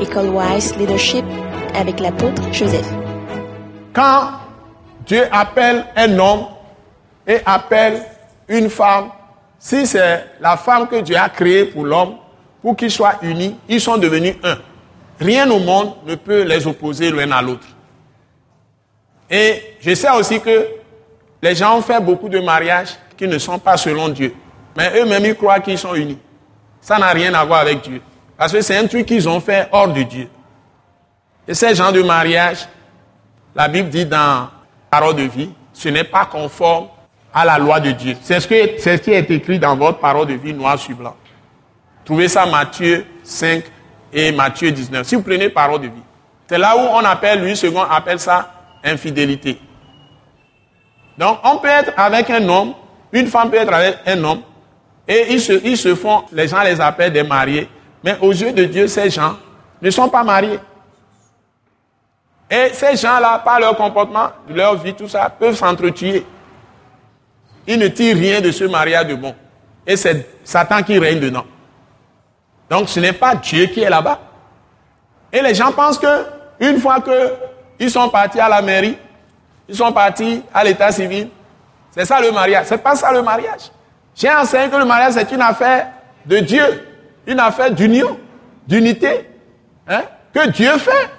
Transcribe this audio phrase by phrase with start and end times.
[0.00, 1.24] École Wise Leadership
[1.74, 2.86] avec l'apôtre Joseph.
[3.92, 4.30] Quand
[5.06, 6.46] Dieu appelle un homme
[7.26, 8.02] et appelle
[8.48, 9.10] une femme,
[9.58, 12.16] si c'est la femme que Dieu a créée pour l'homme,
[12.60, 14.58] pour qu'ils soient unis, ils sont devenus un.
[15.18, 17.66] Rien au monde ne peut les opposer l'un à l'autre.
[19.30, 20.66] Et je sais aussi que
[21.40, 24.34] les gens ont fait beaucoup de mariages qui ne sont pas selon Dieu.
[24.76, 26.18] Mais eux-mêmes, ils croient qu'ils sont unis.
[26.80, 28.02] Ça n'a rien à voir avec Dieu.
[28.36, 30.28] Parce que c'est un truc qu'ils ont fait hors de Dieu.
[31.48, 32.68] Et ces gens de mariage,
[33.54, 34.48] la Bible dit dans
[34.90, 36.88] Parole de vie, ce n'est pas conforme
[37.32, 38.16] à la loi de Dieu.
[38.22, 41.14] C'est ce, qui est écrit dans votre parole de vie noir sur blanc.
[42.04, 43.62] Trouvez ça Matthieu 5
[44.12, 45.06] et Matthieu 19.
[45.06, 46.02] Si vous prenez parole de vie,
[46.48, 49.58] c'est là où on appelle, lui, second appelle ça infidélité.
[51.18, 52.74] Donc, on peut être avec un homme,
[53.12, 54.40] une femme peut être avec un homme,
[55.06, 57.68] et ils se font, les gens les appellent des mariés,
[58.02, 59.36] mais aux yeux de Dieu, ces gens
[59.80, 60.60] ne sont pas mariés.
[62.50, 66.24] Et ces gens-là, par leur comportement, leur vie, tout ça, peuvent s'entretuer.
[67.66, 69.34] Ils ne tirent rien de ce mariage de bon.
[69.86, 71.44] Et c'est Satan qui règne dedans.
[72.70, 74.18] Donc ce n'est pas Dieu qui est là-bas.
[75.32, 76.26] Et les gens pensent que
[76.60, 78.96] une fois qu'ils sont partis à la mairie,
[79.68, 81.28] ils sont partis à l'état civil,
[81.90, 82.66] c'est ça le mariage.
[82.66, 83.70] C'est pas ça le mariage.
[84.14, 85.88] J'ai enseigné que le mariage c'est une affaire
[86.24, 86.85] de Dieu,
[87.26, 88.18] une affaire d'union,
[88.66, 89.28] d'unité,
[89.88, 91.10] hein, que Dieu fait.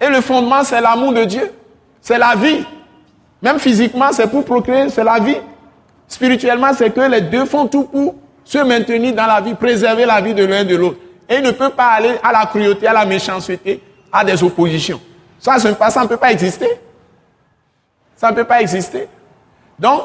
[0.00, 1.52] Et le fondement c'est l'amour de Dieu,
[2.00, 2.64] c'est la vie.
[3.42, 5.38] Même physiquement c'est pour procréer, c'est la vie.
[6.08, 8.14] Spirituellement c'est que les deux font tout pour
[8.44, 10.98] se maintenir dans la vie, préserver la vie de l'un de l'autre.
[11.28, 15.00] Et il ne peut pas aller à la cruauté, à la méchanceté, à des oppositions.
[15.38, 16.68] Ça, ça ne peut pas exister.
[18.16, 19.08] Ça ne peut pas exister.
[19.78, 20.02] Donc,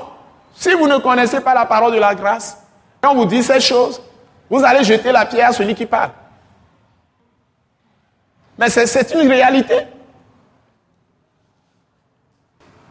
[0.56, 2.58] si vous ne connaissez pas la parole de la grâce,
[3.02, 4.02] quand vous dit ces choses,
[4.50, 6.12] vous allez jeter la pierre à celui qui parle.
[8.58, 9.88] Mais c'est une réalité.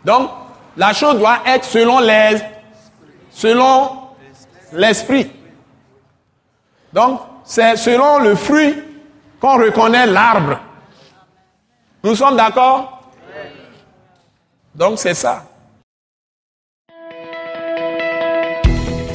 [0.04, 0.30] Donc,
[0.76, 2.40] la chose doit être selon les,
[3.30, 4.08] selon
[4.72, 5.30] l'esprit.
[6.92, 8.82] Donc, c'est selon le fruit
[9.40, 10.60] qu'on reconnaît l'arbre.
[12.02, 13.02] Nous sommes d'accord?
[14.74, 15.44] Donc, c'est ça.